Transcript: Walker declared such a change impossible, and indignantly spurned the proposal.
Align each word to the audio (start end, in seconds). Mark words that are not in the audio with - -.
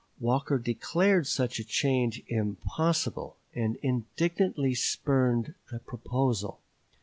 Walker 0.19 0.57
declared 0.57 1.27
such 1.27 1.59
a 1.59 1.63
change 1.63 2.23
impossible, 2.27 3.37
and 3.53 3.75
indignantly 3.83 4.73
spurned 4.73 5.53
the 5.71 5.77
proposal. 5.77 6.59